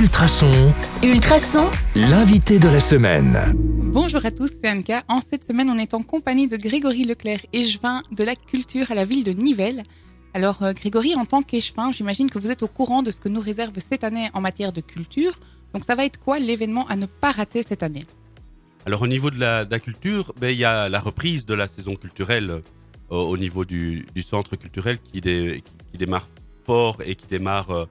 [0.00, 0.72] Ultrason,
[1.02, 1.66] Ultrason,
[1.96, 3.36] l'invité de la semaine.
[3.56, 5.02] Bonjour à tous, c'est Anka.
[5.08, 8.94] En cette semaine, on est en compagnie de Grégory Leclerc, échevin de la culture à
[8.94, 9.82] la ville de Nivelles.
[10.34, 13.28] Alors, euh, Grégory, en tant qu'échevin, j'imagine que vous êtes au courant de ce que
[13.28, 15.32] nous réserve cette année en matière de culture.
[15.74, 18.04] Donc, ça va être quoi l'événement à ne pas rater cette année?
[18.86, 21.54] Alors au niveau de la, de la culture, ben, il y a la reprise de
[21.54, 22.60] la saison culturelle euh,
[23.16, 26.28] au niveau du, du centre culturel qui, dé- qui, qui démarre
[26.66, 27.84] fort et qui démarre, euh,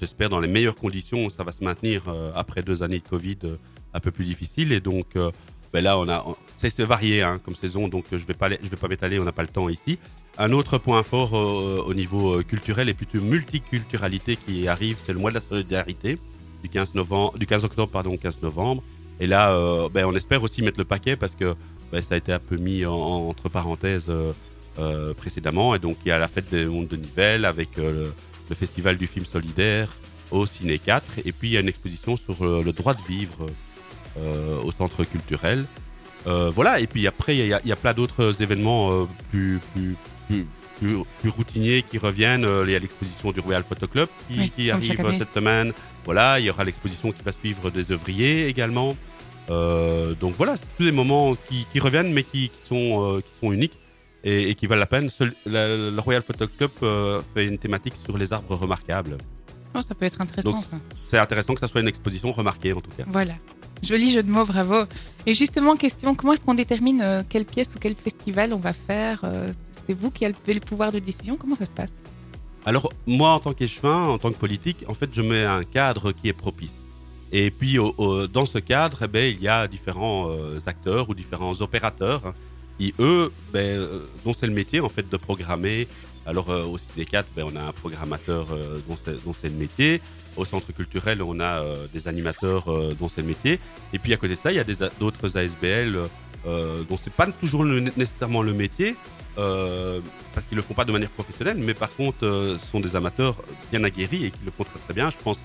[0.00, 1.30] j'espère, dans les meilleures conditions.
[1.30, 3.56] Ça va se maintenir euh, après deux années de Covid euh,
[3.94, 4.72] un peu plus difficiles.
[4.72, 5.30] Et donc euh,
[5.72, 6.24] ben là, on a,
[6.56, 9.42] c'est varié hein, comme saison, donc euh, je vais vais pas m'étaler, on n'a pas
[9.42, 9.98] le temps ici.
[10.38, 15.12] Un autre point fort euh, au niveau euh, culturel et plutôt multiculturalité qui arrive, c'est
[15.12, 16.18] le mois de la solidarité
[16.62, 18.82] du 15 novembre, du 15 octobre pardon, au 15 novembre.
[19.20, 21.54] Et là, euh, ben, on espère aussi mettre le paquet parce que
[21.90, 24.32] ben, ça a été un peu mis en, en- entre parenthèses euh,
[24.78, 25.74] euh, précédemment.
[25.74, 28.10] Et donc, il y a la fête des mondes de Nivelles avec euh,
[28.48, 29.88] le, festival du film solidaire
[30.30, 31.04] au Ciné 4.
[31.24, 33.46] Et puis, il y a une exposition sur euh, le droit de vivre
[34.18, 35.64] euh, au centre culturel.
[36.26, 39.60] Euh, voilà, et puis après, il y a, il y a plein d'autres événements plus,
[39.72, 39.96] plus,
[40.28, 40.46] plus,
[40.78, 42.46] plus, plus routiniers qui reviennent.
[42.64, 45.72] Il y a l'exposition du Royal Photo Club qui, Oui, qui comme arrive cette semaine.
[46.04, 48.96] Voilà, il y aura l'exposition qui va suivre des œuvriers également.
[49.50, 53.20] Euh, donc voilà, c'est tous des moments qui, qui reviennent mais qui, qui sont, euh,
[53.20, 53.78] qui sont uniques
[54.24, 55.10] et, et qui valent la peine.
[55.46, 59.18] La- le Royal Photo Club euh, fait une thématique sur les arbres remarquables.
[59.74, 60.76] Oh, ça peut être intéressant, Donc ça.
[60.94, 63.04] c'est intéressant que ça soit une exposition remarquée en tout cas.
[63.06, 63.34] Voilà.
[63.82, 64.84] Joli jeu de mots, bravo.
[65.26, 68.72] Et justement, question, comment est-ce qu'on détermine euh, quelle pièce ou quel festival on va
[68.74, 69.50] faire euh,
[69.88, 72.02] C'est vous qui avez le pouvoir de décision Comment ça se passe?
[72.64, 76.12] Alors, moi, en tant qu'échevin, en tant que politique, en fait, je mets un cadre
[76.12, 76.70] qui est propice.
[77.32, 81.08] Et puis, au- au- dans ce cadre, eh ben, il y a différents euh, acteurs
[81.08, 82.34] ou différents opérateurs hein,
[82.78, 85.88] qui, eux, ben, euh, dont c'est le métier, en fait, de programmer.
[86.26, 88.96] Alors, euh, au Ciné 4, ben, on a un programmateur euh, dont
[89.34, 90.00] c'est- le métier.
[90.36, 91.62] Au centre culturel, on a
[91.92, 92.64] des animateurs
[92.98, 93.60] dont c'est le métier.
[93.92, 94.64] Et puis, à côté de ça, il y a
[94.98, 95.98] d'autres ASBL
[96.46, 98.96] dont c'est pas toujours nécessairement le métier,
[99.36, 103.42] parce qu'ils le font pas de manière professionnelle, mais par contre, ce sont des amateurs
[103.70, 105.10] bien aguerris et qui le font très très bien.
[105.10, 105.38] Je pense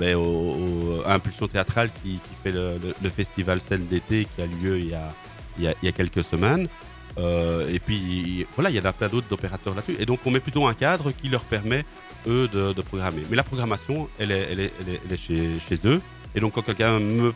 [0.00, 4.88] ben, au, à Impulsion Théâtrale qui, fait le festival Scène d'été qui a lieu il
[4.88, 5.14] y a,
[5.58, 6.68] il y a, il y a quelques semaines.
[7.16, 9.96] Euh, et puis voilà, il y en a plein d'autres d'opérateurs là-dessus.
[10.00, 11.84] Et donc on met plutôt un cadre qui leur permet,
[12.26, 13.22] eux, de, de programmer.
[13.30, 16.00] Mais la programmation, elle est, elle est, elle est, elle est chez, chez eux.
[16.34, 17.32] Et donc quand quelqu'un me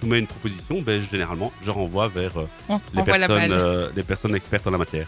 [0.00, 4.66] soumet une proposition, ben, généralement, je renvoie vers euh, les personnes, euh, les personnes expertes
[4.66, 5.06] en la matière.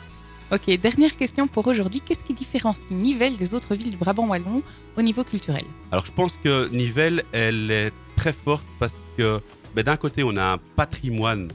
[0.52, 2.02] Ok, dernière question pour aujourd'hui.
[2.02, 4.62] Qu'est-ce qui différencie Nivelles des autres villes du Brabant wallon
[4.98, 5.64] au niveau culturel?
[5.90, 9.40] Alors je pense que Nivelles, elle est très forte parce que
[9.74, 11.48] ben, d'un côté on a un patrimoine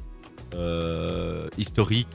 [1.57, 2.07] historique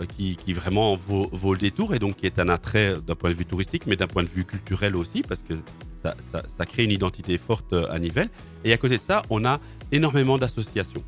[0.00, 3.34] euh, qui, vraiment vaut, le détour et donc qui est un attrait d'un point de
[3.34, 5.54] vue touristique mais d'un point de vue culturel aussi parce que
[6.02, 8.28] ça, ça- crée une identité forte euh, à Nivelles.
[8.64, 9.58] Et à côté de ça, on a
[9.90, 11.02] énormément d'associations.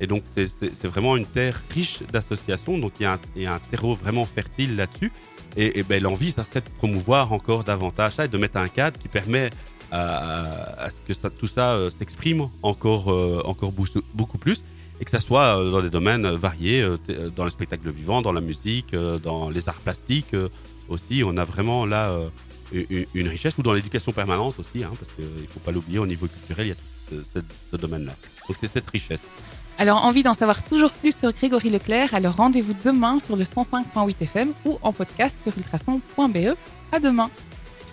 [0.00, 3.46] Et donc c'est- vraiment une terre riche d'associations, donc il y, a un- il y
[3.46, 5.12] a un terreau vraiment fertile là-dessus.
[5.56, 8.98] Et, ben, l'envie, ça serait de promouvoir encore davantage ça et de mettre un cadre
[8.98, 9.50] qui permet
[9.92, 14.64] à, à ce que ça, tout ça euh, s'exprime encore, euh, encore beaucoup plus
[15.00, 17.90] et que ça soit euh, dans des domaines variés, euh, t- euh, dans le spectacle
[17.90, 20.34] vivant, dans la musique, dans les arts plastiques
[20.88, 21.22] aussi.
[21.24, 22.12] On a vraiment là
[22.72, 26.06] une, richesse ou dans l'éducation permanente aussi, hein, parce qu'il ne faut pas l'oublier, au
[26.06, 27.40] niveau culturel, il y a tout ce-
[27.70, 28.14] ce domaine-là.
[28.48, 29.20] Donc c'est cette richesse.
[29.78, 34.14] Alors, envie d'en savoir toujours plus sur Grégory Leclerc Alors, rendez-vous demain sur le 105.8
[34.22, 36.54] FM ou en podcast sur ultrason.be.
[36.92, 37.28] À demain